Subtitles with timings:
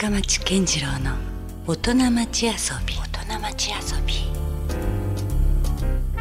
[0.00, 1.16] 深町健次郎の
[1.66, 2.52] 大人町遊
[2.86, 2.94] び。
[2.94, 4.14] 大人町遊び。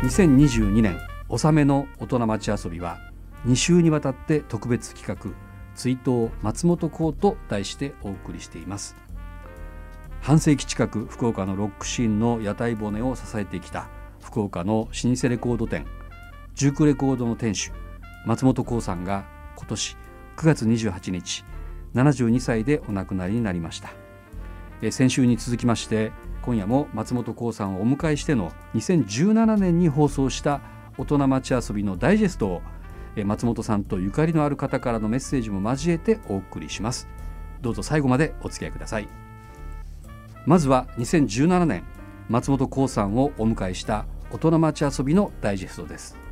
[0.01, 0.97] 2022年
[1.29, 2.97] 納めの大人町遊びは
[3.45, 5.31] 2週にわたって特別企画
[5.75, 8.95] 追悼松本幸と題してお送りしています。
[10.21, 13.89] 半世紀近く福岡のロックシーンの屋台骨を支えてきた
[14.19, 15.85] 福岡の老舗レコード店
[16.55, 17.71] ジュークレコードの店主
[18.25, 19.97] 松本幸さんが今年
[20.35, 21.45] 9月28日
[21.95, 23.89] 72歳でお亡くなりになりました。
[24.81, 26.11] え先週に続きまして
[26.43, 30.61] 今夜も松本幸さんをお迎えしての2017年に放送した
[30.97, 32.61] 大人町遊びのダイジェストを
[33.15, 37.07] え松本さんとゆかりのある方からのメッセージも交えてお送りします。
[37.61, 39.07] どうぞ最後までお付き合いください。
[40.45, 41.83] まずは2017年
[42.29, 46.26] 松本幸さんをお迎えした大人町遊びのダイジェストです。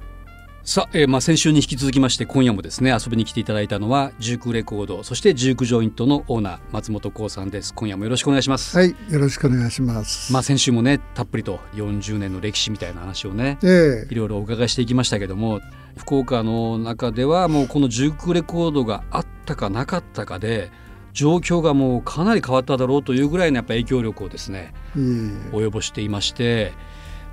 [0.67, 7.71] さあ、えー、まあ先週に引き続きまして今夜もですね遊びに来ていただいたのはジュークレコードそしてジュークジョイントのオーナー松本幸さんです。
[7.71, 8.75] 今夜もよろしくお願いします。
[8.75, 10.33] はいよろしくお願いします。
[10.33, 15.61] まあ先週もねたっぷりと40年の歴史みたいな話をね、ええ、いろいろお伺いしていきましたけども
[15.97, 20.71] 福岡の中ではもうこのジュークレコードがあったかなかったかで
[21.13, 26.73] 状況がもうかなり変わっただろうというぐらいのやっぱ影響力をですね及ぼしていまして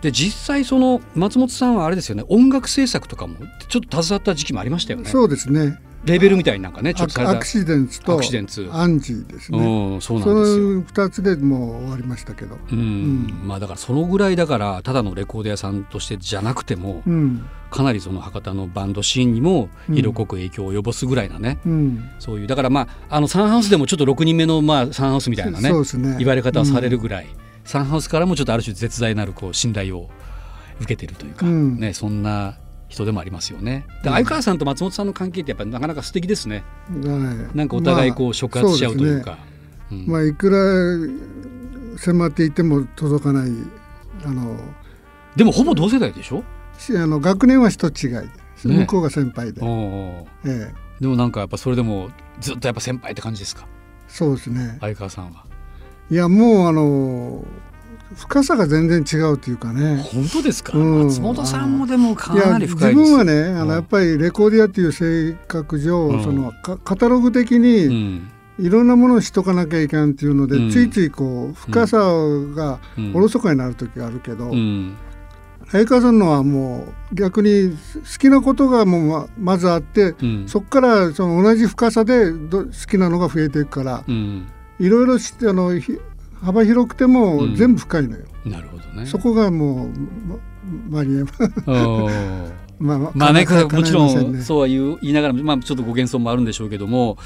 [0.03, 3.37] で実際その松本さんはあれですよね音楽制作とかも
[3.69, 5.09] ちょっと携わった時期もありましたよね。
[5.09, 5.81] そうですね。
[6.05, 11.05] レーベルみたいなんかねちょっとアクシデンツとアクシデンツアンジーですね、うん、そうなんですよ。
[11.07, 26.17] 2つでもう終わりましたけど、うん、うん、まあだからそのぐらいだからただのレコード屋さんとしてじゃなくても、うん、かなりその博多のバンドシーンにも色濃く影響を及ぼすぐらいなね、うん、そういうだからまああのサンハウスでもちょっと6人目のまあサンハウスみたいなねね。
[26.19, 27.29] 言われ方をされるぐらい、
[27.65, 30.11] サンハウスからもちょっとある種絶大なるこう信頼を
[30.81, 33.87] 受けてるというか、ねそんな人でもありますよね。
[34.03, 36.65] で相川さんと松本さんの関係ってやっぱりなかなか素敵ですね。
[36.91, 39.31] はい、なんかお互いこう触発しちゃうというか。
[39.31, 39.43] まあ、ね
[39.93, 40.59] うん、まあいくら
[41.99, 43.51] 迫っていても届かない
[44.25, 44.59] あの。
[45.37, 46.45] でもほぼ同世代でしょ？
[46.91, 48.29] あの学年は一違いで、
[48.65, 49.63] 向こうが先輩で。
[49.65, 53.67] ええ、でもなんかやっぱそれでもずっとやっぱ先輩って感じですか？
[54.09, 54.77] そうですね。
[54.81, 55.47] 相川さんは。
[56.13, 57.43] いやもうあの
[58.17, 60.03] 深さが全然違うというかね。
[60.13, 66.53] 本当ですか、うん、松本さんもでもかなり深い自分はねあのやっぱりレコーディアっていう性格上、うん、その
[66.85, 68.21] カタログ的に、
[68.59, 72.79] いろんなものをしとかなきゃいけんっていうので、うん、ついついこう深さが
[73.15, 74.53] おろそかになる時があるけど、
[75.71, 80.15] 相川さんのはもう逆に好きなことがもうまずあって、
[80.47, 84.05] そこからその同じ深さで好きなのが増えていくから、
[84.83, 85.81] いろいろあの
[86.43, 89.07] 幅広くても全部深いのよ、うん、なるほどね。
[89.07, 89.91] そこがもう
[90.91, 91.23] マリエ
[92.79, 97.17] まあ、まあね、もちろんそうは言いながら、まあ、ちょっとご謙遜もあるんでしょうけども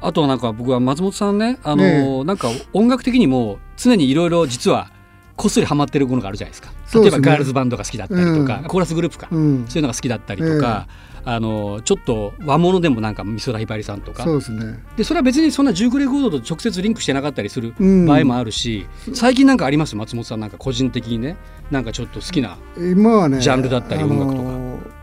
[0.00, 4.90] あとはなんか僕は松本さんねあの、ね、なんか音楽的にも常にいろいろ実は
[5.36, 11.11] こっそりハマってるものがあるじゃないですか例えばガールズバンドが好きだったりとか、うん、コーラスグループか、うん、そういうのが好きだったりとか、え。
[11.11, 14.24] ー、あのちょっと和物でもなんか美空ひばりさんとか。
[14.24, 19.94] そうです、ね、でそれは別にそんなジュークレコードと直接リンクしてなかったりする場合もあるし、うん、最近なんかあります？
[19.94, 21.36] 松本さんなんか個人的にね。
[21.70, 25.02] なんかちょっと好きなジャンルだったり音楽とか。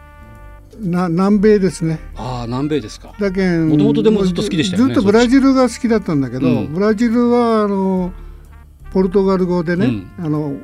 [0.82, 2.00] な南米ですね。
[2.16, 3.14] ああ南米ですか。
[3.20, 4.94] だけもともとでもずっと好きでしたよね。
[4.94, 8.14] ずっとブラジルが好きだったんだけど、うん、ブラジルはあの
[8.92, 10.58] ポルトガル語でね、うん、あの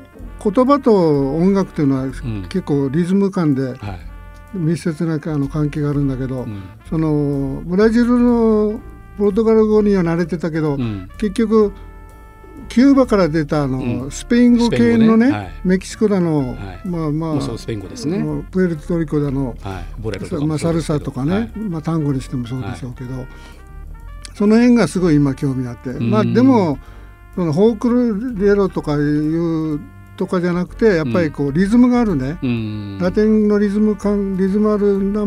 [0.43, 2.05] 言葉と音楽というのは
[2.49, 3.73] 結構リズム感で
[4.55, 8.79] 密接なあの関係があるんだけど、うん、そのブラジルの
[9.17, 11.73] ポルトガル語には慣れてたけど、うん、結局
[12.69, 15.31] キューバから出たあの、うん、スペイン語系のね、ね。
[15.31, 18.23] はい、メキシコだの、はい、まあまあスペイン語ですね。
[18.51, 23.25] プエルトリコだの、はい、まあ、サルサとかね、まあ、単語にしてもそうでしょうけど、
[24.33, 26.79] その辺がすごい今興味あって、まあでも
[27.35, 27.77] そのフォー
[28.35, 29.79] クレロとかいう
[30.17, 35.23] とかじゃなくてやっぱりこうリズムがあるね、うん、ラテンのリズム感リズムあるな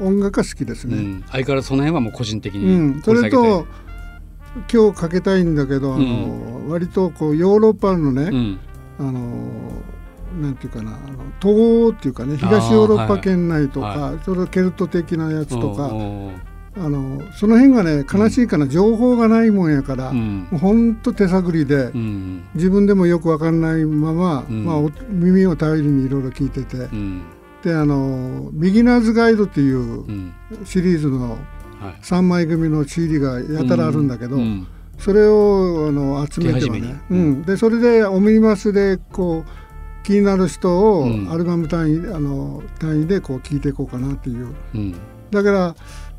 [0.00, 3.66] 音楽が好きですね、うん、相変わらずその辺はもう個人的に、うん、それと
[4.72, 8.58] 今日かけたいんだけどあの、割とこうヨーロッパのね、
[8.98, 9.72] あの
[10.38, 15.90] なんていうかなあの東欧っていうかね東ヨーロッパ圏内とか、はい、それケルト的なやつとか。
[16.74, 26.88] あのその辺がね悲しいかな、うん、情報がないもんやから、うん、ほんと手探りで、うん、自分でもよく分かんないまま、まあ、耳を頼りにいろいろ聞いてて、
[27.62, 30.32] であの「ビギナーズガイド」っていう
[30.64, 31.36] シリーズの
[32.02, 34.38] 3枚組の CD がやたらあるんだけど、
[34.98, 44.54] それをあの集めてはね、うん、でそれでオミニマスでこう気になる人をアルバム単位,、あの単位でこう聞いていこうかなっていう。
[45.30, 45.74] だから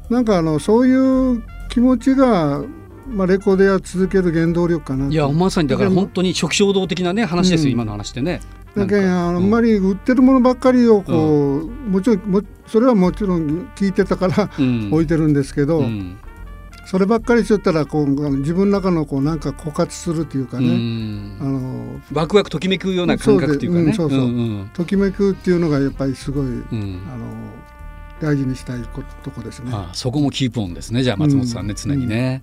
[0.10, 0.94] なんかあのそうい
[1.36, 2.64] う気持ちが
[3.08, 7.72] まあ、レコードや続ける原動力かないやまさにだから本当に初期衝動的なね話ですよ、うん。
[7.74, 8.42] 今の話ってね。
[8.76, 14.90] だけどあんまり、り売ってるものばっかりをこう、もちろんもそれはもちろん聞いてたから うん。
[14.92, 16.18] 置いてるんですけど、うん。
[16.86, 21.38] そればっかりしとったらこう自分の中のこうなんか枯渇するというかうね、ん。
[21.40, 23.94] あのワクワクときめくような感覚っていうかね。
[23.94, 24.30] そうそう
[24.74, 26.62] ときめくっていうのがやっぱりすごい、うん。
[27.14, 27.26] あの
[28.22, 29.72] 大事にしたいことこですね。
[29.74, 31.04] ああそこもキープオンですね。
[31.04, 32.42] じゃあ松本さんね、常にね。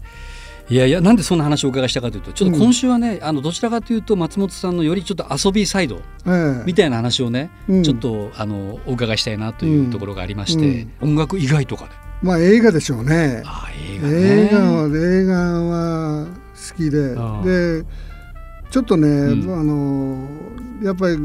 [0.69, 5.97] いやいやなんでそんな話をお伺いしたかというとちょっと今週はね、あのどちらかというと松本さんのよりちょっと遊びサイド
[6.27, 6.63] ええ。
[6.65, 7.83] みたいな話をね、うん。
[7.83, 11.91] ちょっとあのお伺いしたいなというところがありまして、音楽以外とかで。
[12.23, 13.43] まあ映画でしょうね。
[13.45, 14.15] ああ映画ね。
[14.15, 17.81] 映画は映画は好きで。
[17.81, 17.85] で
[18.71, 19.59] ちょっとね、うん。
[19.59, 20.29] あの
[20.85, 21.17] やっぱり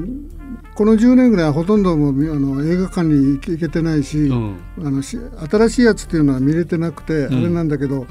[0.75, 4.55] この10年ぐらいはほとんどもうあの映画館に行け行けてないし、うん
[4.85, 5.17] あのし
[5.49, 8.05] 新しいやつっていうのは見れてなくて、んあれなんだけど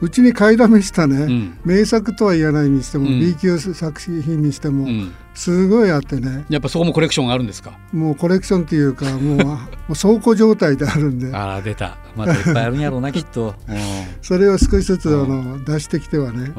[0.00, 7.76] うちに買いだめしたね、うん名作とは言わないにしても、うん B 級作品にしても、うんすごいあってねやっぱそこもコレクションがあるんですか？
[7.92, 9.58] もうコレクションっていうかもう も
[9.90, 11.98] う倉庫状態であるんであら出た。
[12.16, 13.56] まだいっぱいあるんやろうなきっと。
[14.22, 16.52] それを少しずつあうの出してきてはね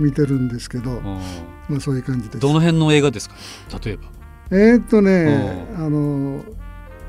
[0.00, 1.02] 見てるんですけど、うん
[1.68, 2.38] まあそういう感じです。
[2.40, 3.34] どの辺の映画ですか？
[3.84, 4.21] 例えば。
[4.52, 6.44] えーっとね、あの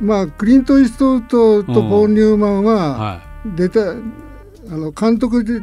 [0.02, 3.22] まあクリント・イーストウッドとポール・ニューマンはは
[3.56, 3.96] 出た、あ
[4.70, 5.62] の監督で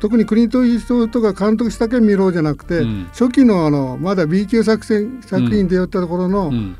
[0.00, 3.04] 特にクリント・イーストウッドが監督したけん見ろじゃなくて、うん。
[3.12, 6.54] 初期のあのまだ B 級作戦作品でやったところのい。
[6.54, 6.76] うん。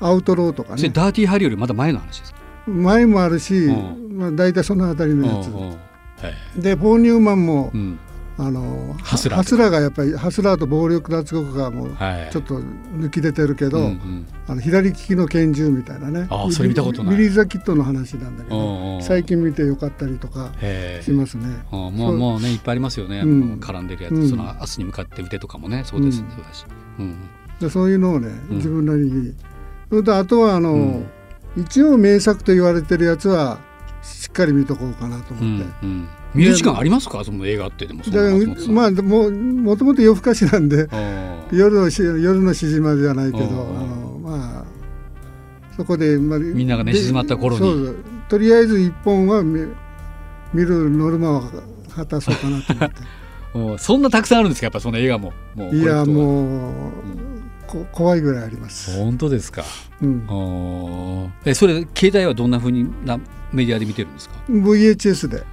[0.00, 2.40] アウトローとかね、それダーティーハリーよりまだ前の話ですか？
[2.66, 3.72] 前もあるし、う
[4.14, 5.68] まあ、大体その辺りのやつ、うんうん。
[5.68, 5.74] は
[6.56, 6.60] い。
[6.60, 7.98] でポール・ニューマンも、うん
[8.42, 12.30] あのハスラーハスラーがやっぱりハスラーと暴力脱獄がもうはい。
[12.32, 14.26] ちょっと抜き出てるけど、うんうん。
[14.48, 16.26] あの左利きの拳銃みたいなね。
[16.30, 17.16] あーそれ見たことない。
[17.16, 21.48] ビリー・ザ・キッドの話なんだけどん最近見てよかったりとかへしますね。
[21.70, 23.20] もうもうねいっぱいありますよね。
[23.20, 23.26] う。
[23.26, 23.60] ん。
[23.60, 24.28] 絡んでるやつ、うん。
[24.30, 25.82] その明日に向かって撃てとかもね。
[25.84, 26.30] そうです、うん。
[26.30, 26.66] そ
[26.98, 27.16] うん。
[27.60, 28.56] でそういうのをねうん。
[28.56, 29.34] 自分なりに、
[29.90, 31.06] それとあとはあの、うん。
[31.58, 33.58] 一応名作と言われてるやつは
[34.02, 35.86] しっかり見とこうかなとう思って。
[35.86, 36.08] んうん。
[36.34, 37.24] 見る時間ありますか？
[37.24, 38.02] その映画ってでも
[38.70, 40.88] まあでももともと夜更かしなんで
[41.52, 44.64] 夜のし夜のしじまじゃないけど、うんあのまあ
[45.76, 47.94] そこで、まあ、みんなが寝静まった頃に。
[48.28, 49.66] とりあえず一本は見
[50.54, 51.42] 見るノルマを
[51.94, 52.94] 果たそうかなと思って。
[53.54, 54.66] うんそんなたくさんあるんですか？
[54.66, 55.32] やっぱその映画も。
[55.72, 56.06] いやう。
[56.06, 56.92] もう、
[57.70, 59.62] こ怖いぐらいあります、本当ですか？
[60.02, 61.32] うん。
[61.44, 63.18] えそれ携帯はどんな風にな
[63.52, 65.44] メディアで見てるんですか？VHS で。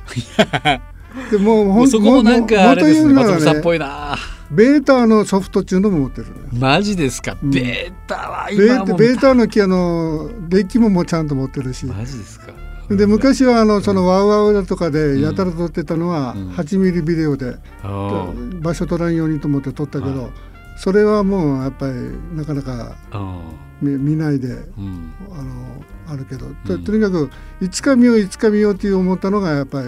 [1.31, 4.17] でもうもほうんそこもなんかあれですね松本さんっぽいいな。
[4.51, 6.43] ベータのソフトっていうのも持ってるのよ。
[6.53, 7.37] マジですか？
[7.41, 7.49] うん。
[7.51, 11.85] ベータはベ今もーベータの木あのデッキももうちゃんと持ってるし。
[11.85, 12.53] マジですか？
[12.89, 16.49] で昔はあのそのワウワウだとかでやたら撮ってたのはうん。
[16.51, 17.57] 8ミリビデオで。
[17.83, 20.31] 場所取らんようにと思って撮ったけはど
[20.77, 21.93] それはもうやっぱり
[22.35, 23.41] なかなかあ
[23.81, 24.77] 見見ないでー。
[24.77, 25.13] うん。
[25.31, 27.29] あのあるけどとうんとにかく
[27.59, 29.87] いつか見よういつか見ようって思ったのがやっぱり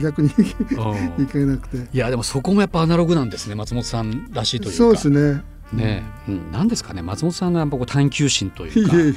[0.00, 0.28] 逆に
[1.18, 4.76] いけなくていやでもそこもやっぱアナログなんですね松本さんらしいというか。
[4.76, 5.42] そうですね。
[5.72, 9.14] ねえ、うん、なんですかね松本さんのやっぱこう探求心といいうかえい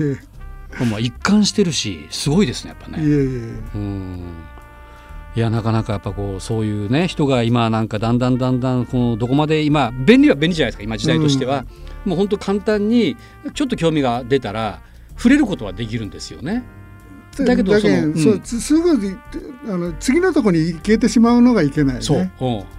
[0.81, 3.03] えまあ一貫してるしすごいですねやっぱね。
[3.03, 4.23] いえいえうん
[5.35, 11.65] いやなかなかやっぱこうそういうね人が今なんかだんだんだんだんこのどこまで今便利は便利じゃないですか今時代としては、
[12.05, 13.17] もう本当簡単に
[13.53, 14.81] ちょっと興味が出たら
[15.15, 16.63] 触れることはできるんですよね。
[17.43, 18.15] だけどそのうん。
[18.15, 19.15] そうつすぐに
[19.65, 22.29] あの次のところに行けてしまうのがいけない、ね、そう、うん、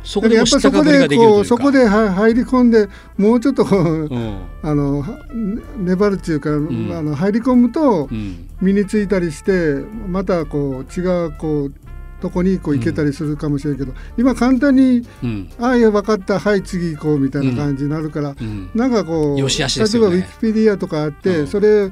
[0.05, 4.39] そこだからやっぱそこでこうそこでは入り込んでもうちょっとこううん。
[4.63, 5.19] あのは
[5.77, 6.93] 粘るっていうか、ん。
[6.93, 8.47] あの入り込むとうん。
[8.61, 9.75] 身についたりして
[10.09, 11.73] またこう違うこう
[12.25, 18.71] とこにこう行けたりするかもしれんけど、今簡単にうん「ああいや分かったはい次行こう」みたいな感じになるから、うん。
[18.75, 19.43] なんかこうね。
[19.43, 21.47] 例えばウィキペディアとかあって、うん。
[21.47, 21.91] それ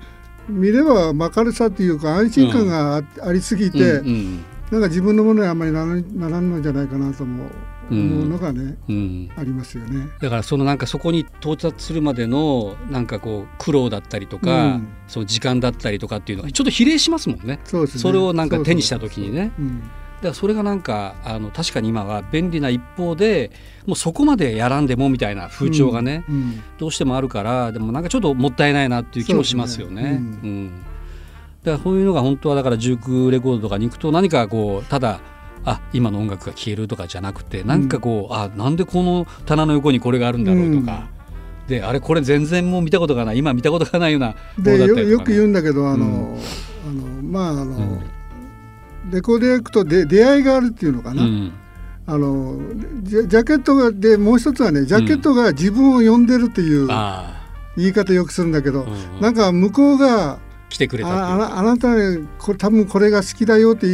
[0.48, 4.06] 見れば分かるさっていうか安心感があ,、ありすぎて、うん。
[4.06, 4.40] うん。
[4.70, 7.44] なんか自分のものにあんまりならならんのじゃないかなと思
[7.90, 8.12] う,、うん。
[8.12, 9.28] 思うのがねうん。
[9.36, 10.08] ありますよね。
[10.22, 14.88] だからそのなんかそこに到達するまでのなんかこう苦労だったりとか、うん。
[15.08, 17.60] その時間だったりとかっていうのがちょっと比例しますもんね。
[17.64, 18.00] そうですね。
[18.00, 19.52] それをなんか手にした時にね。
[19.56, 19.80] そうそううん。
[19.80, 19.86] だ
[20.22, 23.50] からそれがなんかあの確かに今は便利な一方で
[23.86, 26.62] もうそこまでやらんでもみたいな風潮がね、うんうん。
[26.78, 30.02] どうしてもあるからでもなんかちょっともったいないなっていう気もしますよね。
[30.02, 30.82] そうですねうん。
[31.62, 35.20] だからそういうのが本当はだからジュークレコードとかに行くと何かこうただ
[35.64, 41.08] あ今の音楽が消えるとかじゃなくてなんかこう、あなんでこの棚の横にこれがあるんだろうとか、
[41.68, 46.36] であれこれ全然もう見たことがない今見たことがないようなものでよだったりとか、ね、よく言うんだけどあの、うん。
[46.88, 48.11] あのまああの、うん
[49.10, 51.52] レコード屋行くとで出会いがあるっていうのかな、うん。
[52.06, 52.58] あの
[53.02, 56.88] ジャジャケットがでもう一つはねジャケットが自分を呼んでるっていう
[57.76, 61.88] 言い方よくするんだけど、うんうん、なんか向こうが来てくれたああなた
[62.38, 63.86] これ多分これが好きだよって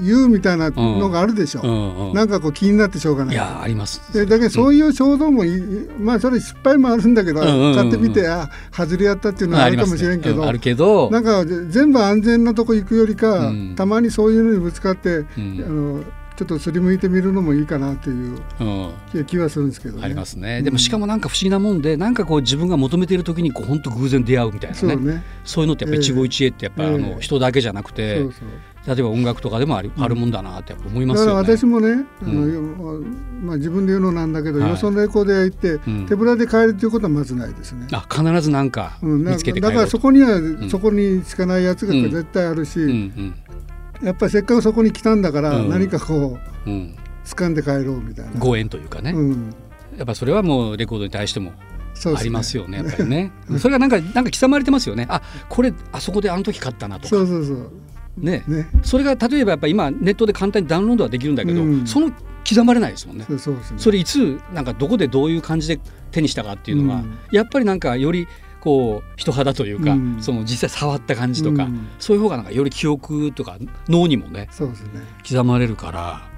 [0.00, 1.68] 言うみたいなのがあるでしょ、うん。
[1.68, 2.08] うん。
[2.08, 3.34] うん、なんかこう気になってしょうがない。
[3.34, 4.12] いやあります。
[4.12, 11.10] でだけどそういう衝動も、うん、まあそれ失敗もあるんだけど、うんうんうん、買ってみてあ外れやったっていうのはあるかもしれんけど,、あるけど。
[11.10, 16.02] なんか全部安全なとこ行くよりか、たまにそういうのにぶつかって、あの
[16.40, 18.40] ちょっとすりむいてみるのもいいかなという
[19.26, 20.62] 気はするんですけど、ね、ありますね。
[20.62, 24.80] でもしかもなんか不思議なもんで、なんかこう自分が求めている時にこう本当偶然出会うみたいなね。
[24.80, 25.22] そうね。
[25.44, 28.22] そういうのってやっぱり一期一会ってやっぱ、あの人だけじゃなくて。
[28.22, 28.48] そうそう。
[28.86, 31.32] 例えば音楽とかでもあり、あるもんだなって思いますよね。
[31.34, 33.02] 私もね、あの
[33.42, 35.78] まあ自分で言うのなんだけど、よそのレコード屋行って
[36.08, 37.88] 手ぶらで帰るということはまずないですね。
[37.92, 43.12] あ必ずなんか見つけてだからそこには、そこにしかないやつが絶対あるし、
[44.02, 46.68] やっぱりせっかくそこに来たんだから、何かこう、
[47.24, 48.32] 掴んで帰ろうみたいな。
[48.38, 49.54] ご縁というかね、うん、
[49.96, 51.52] やっぱそれはもうレコードに対しても
[52.16, 53.32] ありますよね、ね、やっぱりね。
[53.58, 55.06] それがなんかなんか刻まれてますよね。
[55.08, 57.08] あこれあそこであの時買ったなとか。
[57.08, 57.70] そうそうそう。
[58.16, 62.10] ね、ね、それが例えばやっぱ今ネットで簡単にダウンロードはできるんだけど、うん、その
[62.46, 63.24] 刻まれないですもんね。
[63.28, 65.80] そうそ、ね、それいつなんかどこでどういう感じで
[66.10, 68.26] 手にしたかっていうのは、うん、やっぱりなんかより
[68.60, 73.56] こう人肌というか、うん、その実際触った感じとか、うん、そういう方がなんかより記憶とか
[73.88, 75.00] 脳にもねそうですね。
[75.28, 76.28] 刻まれるから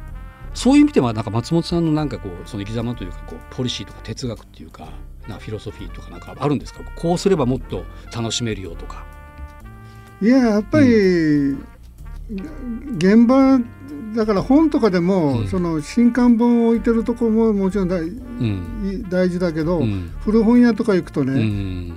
[0.54, 4.88] そういう意味ではなんか松本さんのなんかこうその生き様というかこうポリシーとか哲学っていうか
[5.26, 6.80] なフィロソフィーとかなんかあるんですか？
[6.96, 9.06] こうすればもっと楽しめるよとか。
[10.20, 11.66] いややっぱり、うん、
[12.96, 13.58] 現場
[14.14, 21.94] だから本とかでも、うん、その新刊本を置いてるところももちろん大うん、大事だけど、うん、古本屋とか行くとね、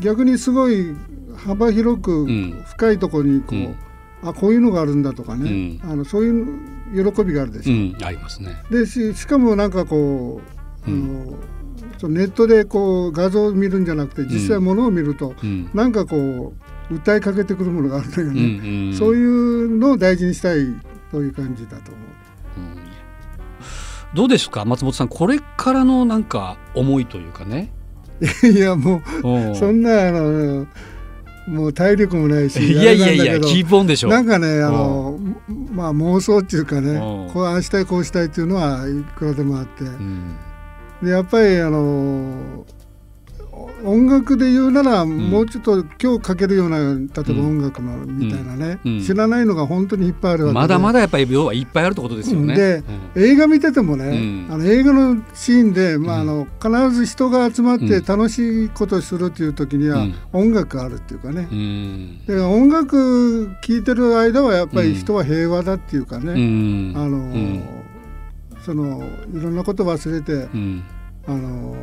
[0.00, 0.94] 逆にすごい
[1.36, 2.26] 幅広く
[2.66, 8.06] 深いところにこう、あこういうのがあるんだとかね、あのそういう喜びがあるでしょ。
[8.06, 8.62] ありますね。
[8.70, 10.40] でししかもなんかこ
[10.86, 11.38] う、あの
[12.08, 20.58] ネットでこう画像を見るんじゃなくて実際ものを見ると、うん、なんかこう訴えかけてくるものがあるんだよね、うんうん、そういうのを大事にしたい
[21.10, 22.02] という感じだと思う。
[22.58, 22.78] うん、
[24.14, 25.08] どうですか松本さん。
[25.08, 27.72] これからのなんか思いというかね。
[28.42, 30.66] いやもうそんなあの
[31.48, 34.08] もう体力もないしいやいやいやキーポンでしょ。
[34.08, 35.18] なんかねあの
[35.72, 36.98] まあ妄想っていうかね
[37.32, 40.36] こうああしたいこうしたいっていうのはいくらでもあって、うん。
[41.02, 42.64] でやっぱりあの
[43.86, 50.60] 音楽で言うなら、もうちょっと今日かけるような例えば音楽のみたいなね、知らないのが本当にいっぱいあるわけで。
[50.60, 52.54] まだまだやっぱり要はいっぱいあるってことですよね。
[52.54, 52.82] で、
[53.16, 61.48] 映画見ててもね、あの映画のシーンで、まあ、あの必ず人が集まって楽しいことをするっていう時には、音楽あるっていうかね、
[62.26, 66.34] で音楽聴いてる間はやっぱり人は平和だっていうかね、あ
[67.08, 67.86] の、
[68.66, 70.82] そのいろんなこと忘れて、うん、
[71.28, 71.76] あの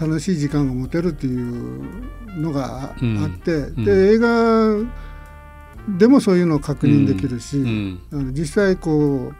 [0.00, 1.82] 楽しい時間が持てるっていう
[2.40, 4.28] のがあって、うん、で映画
[5.98, 7.56] でもそういうのを確認できるし、
[8.12, 9.34] あの実際こう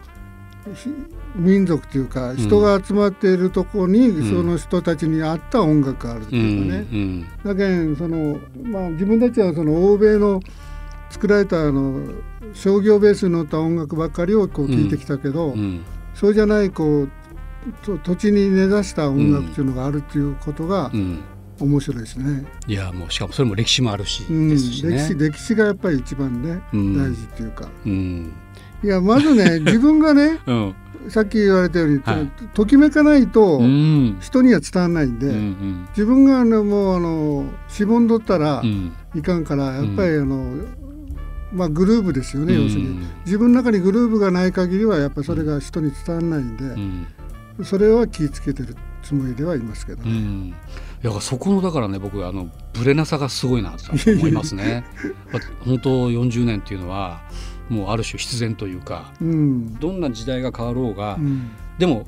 [1.35, 10.41] 民族というか人が集まっているところに、その人たちに合った音楽があるっていうかね、だけどその、まあ、自分たちはその欧米の
[11.11, 12.13] 作られたあの
[12.53, 15.55] 商業ベースに乗った音楽ばっかりをこう聴いてきたけど、
[16.15, 17.09] そうじゃないこう
[18.03, 20.91] 土地に根ざした音楽っていうのがあるっていうことが、
[21.59, 22.45] 面白いですね。
[22.67, 27.69] いやもうしかもそれも歴史もあるし、ね、歴史歴史がやっぱり一番ね、うん、大事っていうか。
[27.85, 28.33] うん、
[28.83, 30.75] いやまずね 自分がね、うん、
[31.09, 33.59] さっき言われたように、はい、ときめかないと
[34.21, 38.63] 人には伝わらないんで、うんうん、自分があのもうあのしぼんどったら
[39.15, 40.53] いかんから、やっぱりあの
[41.51, 42.99] まあ、グルーブですよね、要するに。
[43.25, 46.63] 自分の中にグルーブがない限りはやっぱりそれが人に伝わらないんで、
[47.63, 50.11] それは気をつけてるつもりではいますけどね。
[50.11, 50.55] うん。
[51.03, 54.83] いやそこのだからね僕あのブレなさがすごいなと思いますね。
[55.65, 57.21] 本当40年っていうのは
[57.69, 62.05] もうある種必然というか、うん、どんな時代が変わろうが、うん、でも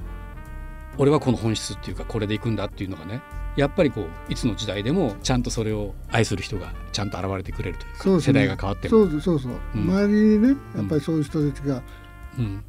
[0.97, 3.21] 俺はこの本質っていうかこれでいくんだっていうのがね
[3.55, 9.07] やっぱりこういつの時代でもちゃんとそれを愛する人がちゃんと現れてくれるというか、ね、世代が変わっても。
[9.07, 11.81] そうそうそう、うん、周りにねやっぱりそういう人たちが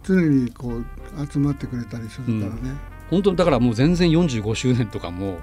[0.03, 0.85] 常にこう
[1.33, 2.79] 集まってくれたりするからね、うん、
[3.11, 5.39] 本当だからもう全然45周年とかも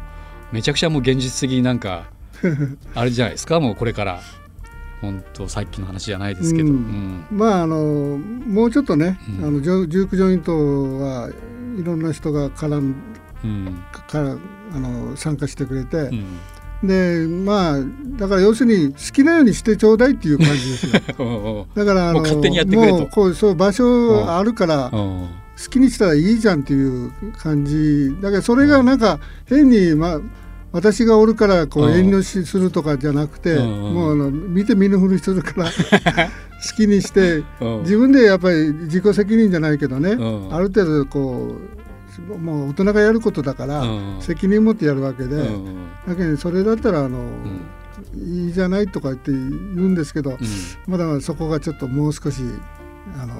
[0.52, 2.10] めちゃくちゃもう現実的になんか
[2.96, 3.60] あれじゃないですか？
[3.60, 4.22] もうこれから。
[5.02, 10.52] 本当さっきの話じゃないですけど、うん、まああのもうちょっとね、あのジュークジョイント
[11.00, 11.30] は
[11.78, 12.96] いろんな人が絡ん、
[13.46, 14.36] うん、から
[14.74, 16.26] あの参加してくれて、うん、
[16.84, 17.78] でまあ
[18.18, 21.68] だから要するに好きなようにしてちょうだいっていう感じですよ。
[21.76, 22.98] だからあの勝手にやってくれと。
[23.00, 25.28] もうこうそう場所あるから好
[25.62, 28.16] 好きにしたらいいじゃんっていう感じ。
[28.22, 30.22] だけどそれがなんか変に、まあ、
[30.72, 35.72] 私がおるからこう遠慮しするとかじゃなくて、もうあの見て見ぬふりするから 好
[36.78, 37.44] きにして
[37.82, 41.89] 自分でやっぱり自己責任じゃないけどね、ある程度こう
[42.20, 43.84] もう大人がやることだから
[44.20, 45.44] 責任持ってやるわけで、
[46.08, 47.26] だけどそれだったらあの、
[48.16, 50.38] いいじゃないとか言って言うんですけど、
[50.88, 52.42] まだそこがちょっともう少し
[53.22, 53.34] あの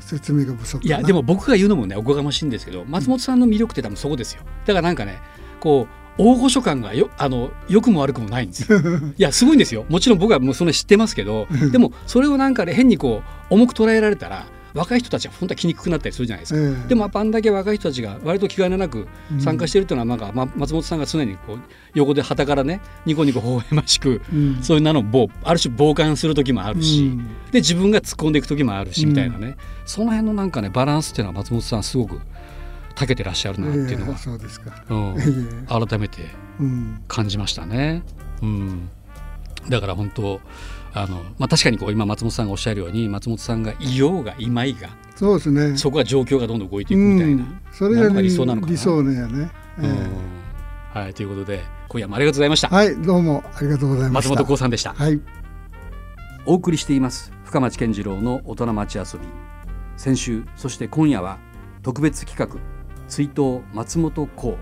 [0.00, 4.42] 説明が不足いやでも僕が言うのもねおこがましいんですけど松本さんの魅力って多分そこですよ。
[4.66, 5.20] だからなんかね
[5.60, 8.78] こう大御所感がよあの良くも悪くもないんですよ。
[9.18, 9.84] いやすごいんですよ。
[9.88, 19.06] もちろん僕はもうそれ知ってますけど でもそれをなんかね変にこう重く捉えられたら若い人たちは本当は来にくくなったりするじゃないですか、えー、でもあんだけ若い人たちが割と気兼ねなく
[19.38, 21.60] 参加してるっていうのはなんか、ま、松本さんが常にこう
[21.94, 29.56] 横で旗からねニコニコ微笑ましく、うん、そういうのをある種傍観する時もあるし、うん、で自分が突っ込んでいく時もあるし、みたいなね。
[29.86, 32.20] その辺のなんかねバランスっていうのは松本さんすごく
[32.96, 36.22] 長けてらっしゃるなっていうのは、そうですか、うん、改めて
[37.08, 38.02] 感じましたね。
[38.42, 38.88] うん、
[39.68, 40.40] だから本当
[40.94, 45.76] あの、まあ、確かにこう今松本さんがおっしゃるように松本さんがいようがいまいがそうですね。
[45.76, 48.72] そこが状況がどんどん動いていくみたいな、うん、それが理想なのかな。
[48.72, 52.68] 理想ねやね、えー、はいということで今夜もありがとうございました。
[52.68, 54.30] はいどうもありがとうございました。
[54.30, 54.94] 松本幸さんでした。
[54.94, 55.20] はい。
[56.46, 59.44] お送りしています深町健次郎の大人町遊び。
[59.96, 61.38] 先週そして今夜は
[61.82, 62.60] 特別企画
[63.08, 64.58] 追悼松本幸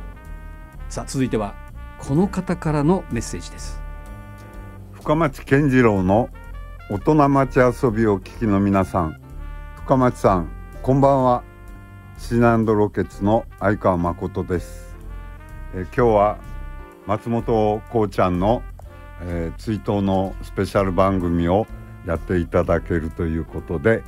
[0.89, 1.55] さあ続いては
[1.99, 3.82] この方からのメッセージです
[5.03, 6.29] 深町健次郎の
[6.89, 9.21] 大人町遊びを聞きの皆さん。
[9.79, 10.49] 深町さん
[10.81, 11.43] こんばんは。
[12.19, 14.95] シナンドロケツの相川誠です。
[15.75, 16.39] え今日は
[17.09, 18.63] 松本こうちゃんの、
[19.23, 21.67] えー、追悼のスペシャル番組を
[22.07, 24.05] やっていただけるということで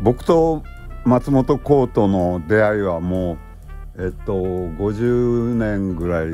[0.00, 0.62] 僕と
[1.04, 3.36] 松本こうとの出会いはも
[3.96, 6.28] うえっと50年ぐらい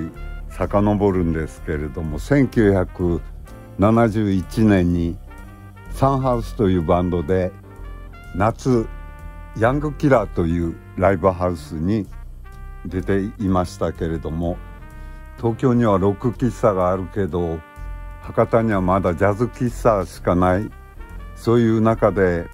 [0.51, 3.36] 遡るんですけれども1900
[3.79, 5.17] 71年に
[5.91, 7.53] サンハウスというバンドで
[8.35, 8.89] 夏
[9.59, 12.07] ヤングキラーというライブハウスに
[12.85, 14.57] 出ていましたけれども
[15.37, 17.59] 東京にはロック喫茶があるけど
[18.23, 20.71] 博多にはまだジャズ喫茶しかない。
[21.37, 22.49] そういう中で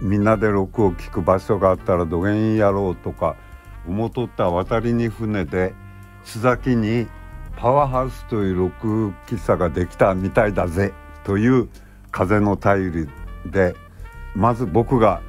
[0.00, 3.36] みんなでロックを聴く場所があったらどげんやろうとか
[3.88, 5.74] 思とった渡りに船で
[6.24, 7.08] 須崎に
[7.60, 10.94] パワーハウスというロック喫茶ができたみたいだぜ
[11.24, 11.68] という
[12.10, 13.06] 風の便
[13.44, 13.76] りで
[14.34, 15.20] まず僕が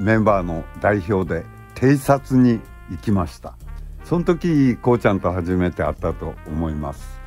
[0.00, 1.44] メンバーの代表で
[1.74, 3.58] 偵察に行きました。
[4.02, 7.20] その時こうちゃんと初めて会ったと思います。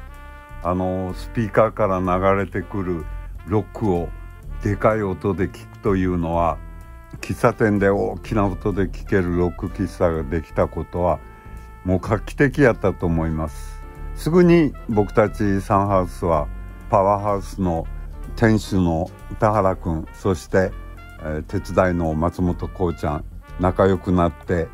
[0.63, 3.05] あのスピーカーから流れてくる
[3.45, 4.09] ロックを
[4.63, 6.57] でかい音で聞くというのは
[7.21, 11.19] 喫茶店で大きな音で聴けるロック喫茶ができたことは
[11.85, 13.76] もう画期的やったと思います。
[14.17, 16.47] すぐに僕たちサンハウスは
[16.89, 17.85] パワーハウスの
[18.35, 20.71] 店主の田原君そして、
[21.21, 23.25] えー、手伝いの松本こうちゃん
[23.59, 24.67] 仲良くなって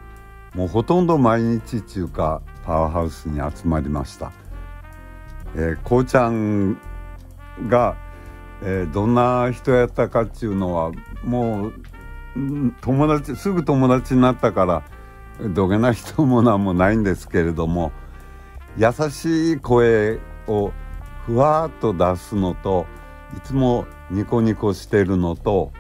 [0.56, 4.32] もうほとんど毎日中華パワーハウスに集まりました。
[5.56, 6.80] えー、こうちゃん
[7.68, 7.98] が、
[8.62, 10.92] えー、どんな人やったかっていうのは
[11.24, 11.74] もう
[12.82, 14.84] 友達すぐ友達になったから
[15.54, 17.92] どげな人もなんもないんですけれども
[18.78, 20.72] 優しい声を
[21.26, 22.86] ふわっと出すのと
[23.38, 25.72] いつもニコニコしてるのと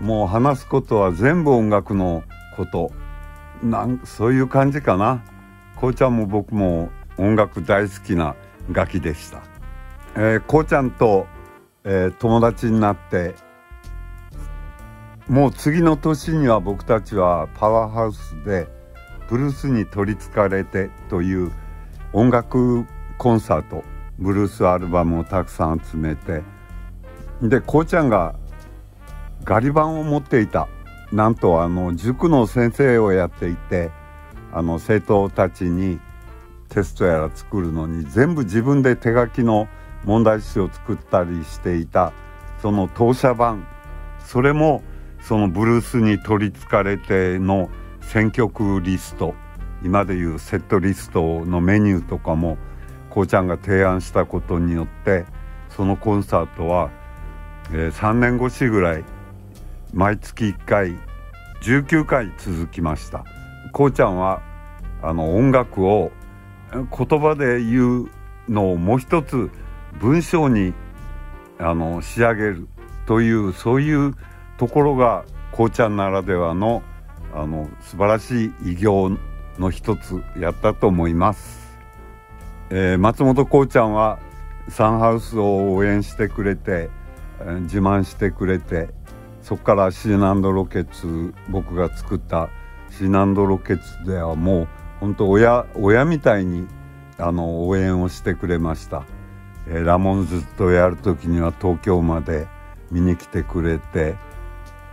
[0.00, 2.22] もう話すことは全部音楽の
[2.56, 2.90] こと。
[3.62, 5.24] なんそういう感じかな。
[5.76, 8.34] こうちゃんも僕も音楽大好きな
[8.72, 9.42] ガキでした、
[10.16, 11.26] えー、こうちゃんと、
[11.84, 13.34] えー、友達になって
[15.28, 18.68] もう次の年には僕たちはパワーハウスで
[19.28, 21.52] ブルースに取りつかれてという
[22.12, 22.86] 音楽
[23.18, 23.84] コンサート
[24.18, 26.42] ブルースアルバムをたくさん集めて
[27.42, 28.34] でこうちゃんが
[29.44, 30.68] ガリ版を持っていた。
[31.12, 33.92] なんとあの塾の先生をやっていて
[34.52, 36.00] あの生徒たちに
[36.68, 39.68] テストやら作るのに全部自分で手書きの
[40.04, 42.12] 問題集を作ったりしていた
[42.60, 43.66] その当社版。
[44.18, 44.82] それも
[45.20, 49.34] そのブルースに取りつかれての選曲リスト。
[49.86, 52.58] 今でいうセットリストのメニューとかも
[53.08, 55.26] こうちゃんが提案したことによって
[55.68, 56.90] そのコンサートは、
[57.70, 59.04] えー、3年越しぐらい
[59.94, 60.98] 毎月1回
[61.62, 63.24] 19回続きました。
[63.72, 64.42] こうちゃんは
[65.02, 66.10] あの音楽を
[66.72, 68.10] 言葉で言う
[68.48, 69.50] のをもう一つ
[70.00, 70.74] 文章に
[71.60, 72.66] あの仕上げる
[73.06, 74.16] というそういう
[74.58, 76.82] ところがこうちゃんならではの
[77.32, 79.10] あの素晴らしい偉業
[79.60, 81.76] の一つやったと思います、
[82.70, 84.18] えー、松本幸ちゃんは
[84.68, 86.90] サンハウスを応援してくれて、
[87.40, 88.88] えー、自慢してくれて
[89.42, 92.48] そこからシーナンドロケツ僕が作った
[92.90, 94.68] シーナンドロケツではもう
[95.00, 96.66] 本当親親みたいに
[97.18, 99.04] あの応援をしてくれました、
[99.68, 102.48] えー、ラモンズとやる時には東京まで
[102.90, 104.16] 見に来てくれて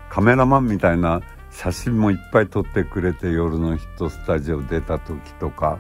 [0.09, 1.21] カメラマンみたいな
[1.53, 5.77] 写真もいっぱい撮ってくれて夜のヒットスタジオ出た時とか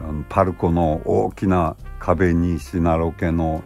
[0.00, 3.62] あのパルコの大きな壁にシナロケの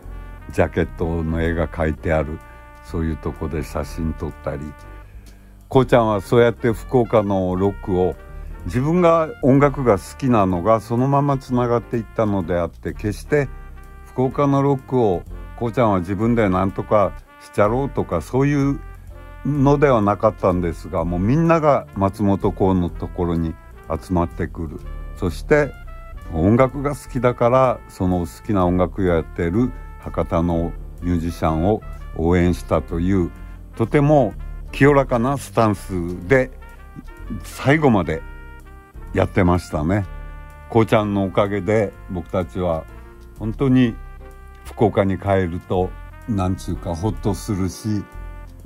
[0.50, 2.38] ジャケットの絵が描いてある
[2.84, 4.60] そういうとこで写真撮ったり。
[5.68, 8.14] こうちゃんはそうやって福岡のロックを
[8.66, 13.48] 自分が音楽が好きなのがそのままつながっていったのであって決して
[14.04, 15.22] 福岡のロックを
[15.58, 18.80] こうちゃんは自分で何とかしちゃろうとかそういう
[19.44, 23.54] のではなかったんですがもうみんなが松本幸のところに
[23.88, 24.80] 集まってくる
[25.16, 25.72] そして
[26.32, 31.82] 音楽が好きだからその好きな音楽をやってる博多のミュージシャンを
[32.16, 33.30] 応援したという
[33.76, 34.34] とても
[34.70, 35.92] 清らかなスタンス
[36.28, 36.50] で
[37.42, 38.22] 最後まで
[39.14, 40.06] やってましたね。
[40.70, 42.84] こうちゃんのおかげで僕たちは
[43.38, 43.94] 本当に
[44.64, 45.90] 福岡に帰ると
[46.28, 48.02] なんちゅうかほっとするし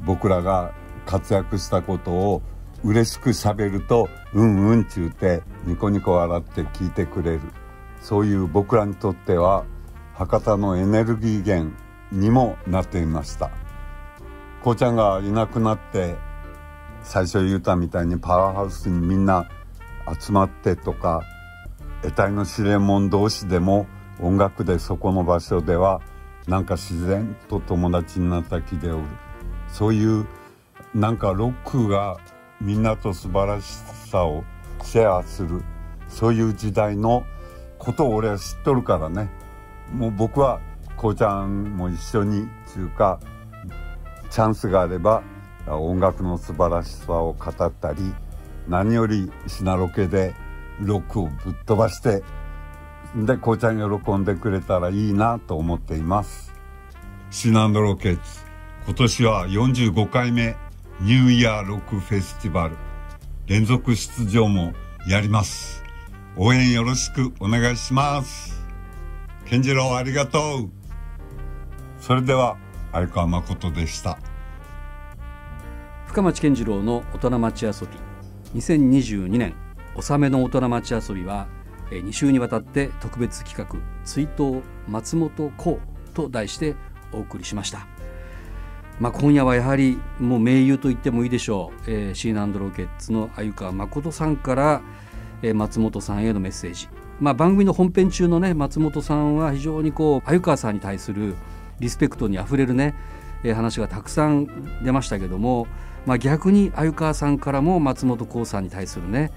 [0.01, 0.73] 僕らが
[1.05, 2.43] 活躍したことを
[2.85, 7.41] 嬉しくしゃべるとうんうんちゅうてニコニコ笑って聞いてくれる。
[8.01, 9.65] そういう僕らにとっては
[10.15, 11.75] 博多のエネルギー源
[12.13, 13.51] にもなっていました。
[14.63, 16.17] こうちゃんがいなくなって
[17.03, 19.49] 最初言うたみたいにパワーハウスにみんな
[20.21, 21.23] 集まってとか
[22.03, 23.87] 得体の知れ者同士でも
[24.21, 26.01] 音楽でそこの場所では
[26.47, 29.03] なんか自然と友達になった気でおる。
[29.69, 30.27] そういう
[30.95, 32.19] なんかロックが
[32.61, 33.65] みんなと素晴らし
[34.11, 34.45] さを
[34.83, 35.63] シェアする
[36.09, 37.25] そういう時代の
[37.79, 39.29] ことを俺は知っとるからね。
[39.93, 40.61] もう僕は
[40.97, 43.21] こうちゃんも一緒にというか
[44.31, 45.23] チャンスがあれば
[45.69, 48.15] 音楽の素晴らしさを語ったり
[48.69, 50.35] 何よりシナロケで
[50.81, 52.23] ロックをぶっ飛ばして
[53.15, 56.53] でこうちゃん喜んでくれたらいいなと思っています。
[57.31, 58.46] シナロケッツ
[58.87, 60.55] 今年は45回目
[61.01, 62.77] ニューイヤーロックフェスティバル。
[63.49, 64.75] 連続出場も
[65.09, 65.83] やります。
[66.37, 68.65] 応援よろしくお願いします。
[69.45, 70.71] 健次郎ありがとう。
[71.99, 72.59] それでは
[72.93, 74.21] 相川誠でした。
[76.07, 77.73] 深町健次郎の大人町遊
[78.53, 78.61] び。
[78.61, 79.57] 2022年
[79.97, 81.49] 納めの大人町遊びは
[81.91, 85.81] 2週にわたって特別企画追悼松本幸
[86.15, 86.77] と題して
[87.11, 87.89] お送りしました。
[88.99, 94.81] まあ、今夜はやはりもう盟友と言ってもいいでしょう、えー、シーナンドロケッツの鮎川誠さんから、
[95.43, 96.89] えー、松本さんへのメッセージ、
[97.21, 101.37] まあ、番組の本編中のね松本さんは非常にこう鮎川さんに対する
[101.79, 102.95] リスペクトにあふれるね、
[103.45, 105.67] えー、話がたくさん出ましたけども、
[106.07, 109.31] まあ、逆に鮎川さんからも松本幸さんに対するね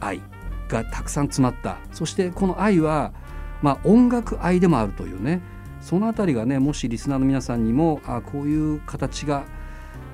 [0.00, 0.20] 愛
[0.68, 1.78] がたくさん詰まった。
[1.92, 3.12] そしてこの愛は、
[3.62, 5.42] まあ、音楽愛でもあるというね
[5.82, 9.44] その辺りがねもしリスナーの皆さんにもあこういう形が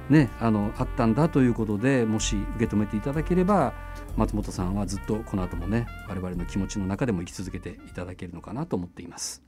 [0.09, 3.74] ねあのあったんだということでもし受け止めていただければ
[4.16, 9.42] 松本さんはずっとこの後もね我々の気持ちの中でも生き続けていただけるのかなと思っています。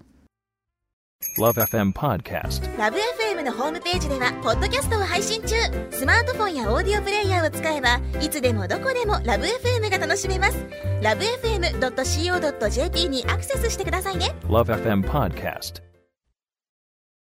[1.38, 2.62] LoveFM Podcast.
[2.76, 5.54] LoveFM のホームページではポッドキャストを配信中。
[5.90, 10.56] スマートフォンやオーディオプレイヤーを使えばいつでもどこでも LoveFM が楽しめます。
[11.02, 14.34] LoveFM.co.jp にアクセスしてくださいね。
[14.44, 15.89] LoveFM Podcast